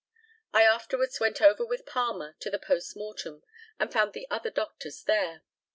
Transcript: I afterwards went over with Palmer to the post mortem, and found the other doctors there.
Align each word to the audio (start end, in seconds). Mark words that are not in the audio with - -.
I 0.51 0.63
afterwards 0.63 1.19
went 1.19 1.43
over 1.43 1.63
with 1.63 1.85
Palmer 1.85 2.35
to 2.39 2.49
the 2.49 2.57
post 2.57 2.95
mortem, 2.97 3.43
and 3.79 3.93
found 3.93 4.13
the 4.13 4.25
other 4.31 4.49
doctors 4.49 5.03
there. 5.03 5.43